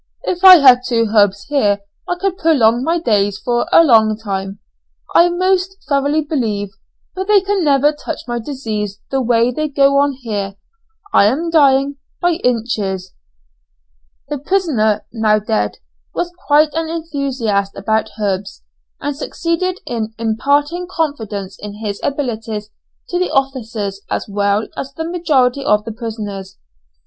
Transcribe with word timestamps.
"If 0.23 0.43
I 0.43 0.55
had 0.57 0.79
two 0.87 1.09
herbs 1.15 1.43
here 1.43 1.81
I 2.09 2.15
could 2.19 2.39
prolong 2.39 2.83
my 2.83 2.97
days 2.97 3.37
for 3.37 3.67
a 3.71 3.83
long 3.83 4.17
time, 4.17 4.57
I 5.13 5.29
most 5.29 5.75
thoroughly 5.87 6.21
believe, 6.23 6.69
but 7.13 7.27
they 7.27 7.39
can 7.39 7.63
never 7.63 7.91
touch 7.91 8.21
my 8.27 8.39
disease 8.39 8.99
the 9.11 9.21
way 9.21 9.51
they 9.51 9.67
go 9.67 9.99
on 9.99 10.13
here 10.13 10.55
I 11.13 11.25
am 11.25 11.51
dying 11.51 11.97
by 12.19 12.39
inches." 12.43 13.13
This 14.27 14.39
prisoner 14.43 15.05
(now 15.13 15.37
dead) 15.37 15.77
was 16.15 16.33
quite 16.47 16.73
an 16.73 16.89
enthusiast 16.89 17.77
about 17.77 18.09
herbs, 18.19 18.63
and 18.99 19.15
succeeded 19.15 19.81
in 19.85 20.15
imparting 20.17 20.87
confidence 20.89 21.59
in 21.59 21.75
his 21.75 21.99
abilities 22.01 22.71
to 23.09 23.19
the 23.19 23.29
officers 23.29 24.01
as 24.09 24.27
well 24.27 24.67
as 24.75 24.95
the 24.95 25.07
majority 25.07 25.63
of 25.63 25.85
the 25.85 25.91
prisoners. 25.91 26.57